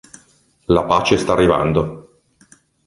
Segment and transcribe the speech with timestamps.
[0.65, 2.21] La pace sta arrivando.